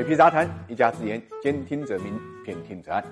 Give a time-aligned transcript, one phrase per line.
[0.00, 3.04] 水皮杂谈，一家之言，兼听则明，偏听则暗。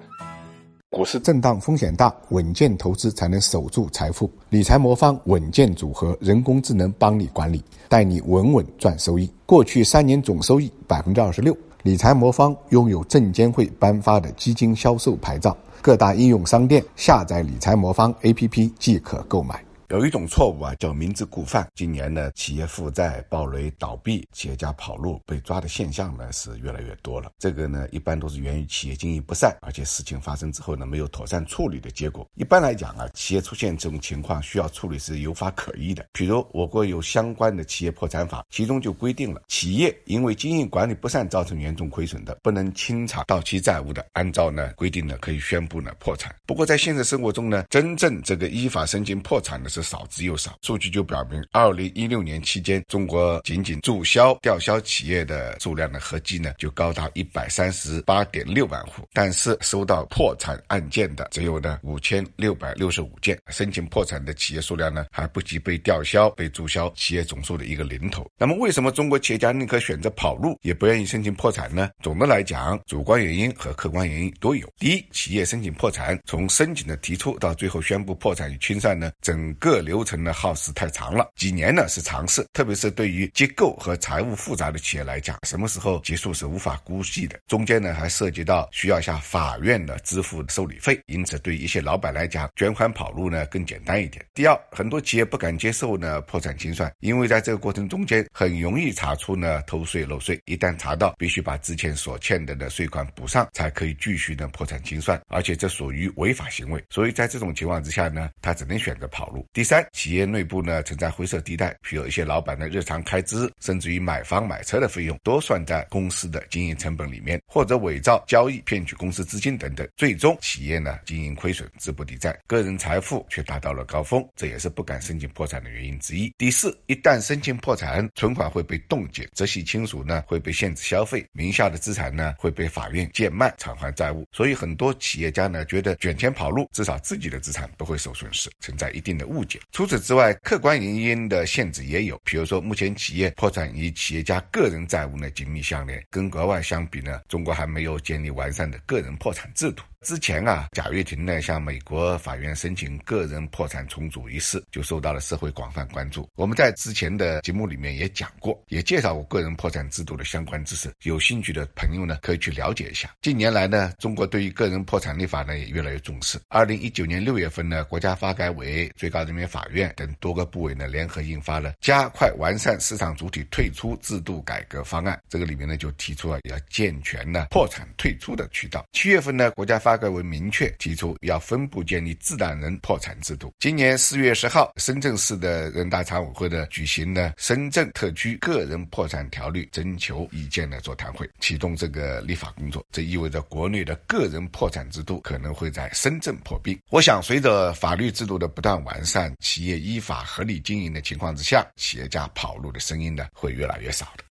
[0.88, 4.30] 股市震荡风险大，稳健投资才能守住财富。
[4.48, 9.30] 理财魔方稳健组合，人工智能帮你管理，带你稳稳赚收益。
[9.44, 11.54] 过去三年总收益百分之二十六。
[11.82, 19.62] 理财魔方拥有证监会颁发的基金销售牌照，各大应用商店下载理财魔方 APP 即可购买。
[19.90, 21.66] 有一种错误啊，叫明知故犯。
[21.74, 27.30] 今年呢，企业负债暴雷倒闭，企业家跑路被抓的现象呢是越来越多了。
[27.38, 32.28] 这个呢，一般都是源于企业经营不善，而且事情发生之后呢，没有妥善处理的结果。
[32.34, 36.04] 一般来讲啊，企业出现这种情况需要处理是有法可依的。
[36.12, 46.36] 比如我国有相关的企业破产法，其中就规定了，企业因为经营管理不善造成严重亏损的，不能清偿到期债务的，按照呢规定呢可以宣布呢破产。
[46.44, 49.77] 不过在现实生活中呢，真正这个依法申请破产的是。
[49.82, 59.06] 少之又少，数据就表明，二零一六年期间，中国仅仅注销、吊销企业的数量的合计呢，就高达一百三十八点六万户。
[59.12, 68.30] 但是收到破产案件的只有呢五千六百六十五件，申请破产的企业数量呢，还不及被吊销、被注销企业总数的一个零头。
[68.38, 71.90] 那么，为什么中国企业家宁可选择跑路，也不愿意申请破产呢？
[72.00, 74.66] 总的来讲，主观原因和客观原因都有。
[74.78, 87.38] 第一，企业申请破产，从申请的提出到最后宣布破产与清算呢，整个个流程呢耗时太长了，几年呢是常事，特别是对于结构和财务复杂的企业来讲，什么时候结束是无法估计的。
[87.46, 94.24] 中间呢还涉及到需要向法院呢支付受理费，因此对一些老板来讲，卷款跑路呢更简单一点。
[94.34, 106.82] 第二，很多企业不敢接受呢破产清算，因为在这个过程中间很容易查出呢偷税漏税，一旦查到，必须把之前所欠的的税款补上，才可以继续呢破产清算，而且这属于违法行为。
[106.90, 109.46] 所以在这种情况之下呢，他只能选择跑路。
[109.58, 126.32] 第三，企业内部呢存在灰色地带，譬如一些老板的日常开支，甚至于买房买车的费用，都算在公司的经营成本里面，或者伪造交易骗取公司资金等等，最终企业呢经营亏损，资不抵债，个人财富却达到了高峰，这也是不敢申请破产的原因之一。
[126.38, 149.82] 第四，一旦申请破产，存款会被冻结，直系亲属呢会被限制消费，名下的资产呢会被法院贱卖偿还债务，所以很多企业家呢觉得卷钱跑路，至少自己的资产不会受损失，存在一定的误除此之外，客观原因的限制也有，比如说，目前企业破产与企业家个人债务呢紧密相连，跟国外相比呢，中国还没有建立完善的个人破产制度。
[150.06, 156.28] 之前啊，贾跃亭呢向美国法院申请个人破产重组一事，就受到了社会广泛关注。
[156.36, 160.92] 我们在之前的节目里面也讲过，也介绍过个人破产制度的相关知识。
[161.02, 163.10] 有兴趣的朋友呢，可以去了解一下。
[163.20, 166.38] 近年来呢，中国对于个人破产立法呢也越来越重视。
[166.48, 178.86] 二零一九年六月份呢，国家发改委、最高人民法院等多个部委呢联合印发了《加快完善市场主体退出制度改革方案》，这个里面呢就提出了要健全呢破产退出的渠道。
[178.92, 183.54] 七月份呢，国家发发改委明确提出要分步建立自然人破产制度。
[183.58, 192.84] 今年四月十号，深圳市的人大常委会呢举行了深圳特区个人破产条例征求意见的座谈会，启动这个立法工作。
[192.92, 196.78] 这意味着国内的个人破产制度可能会在深圳破冰。
[196.90, 204.24] 我想，随着法律制度的不断完善，企业依法合理经营的情况之下，企业家跑路的声音呢会越来越少的。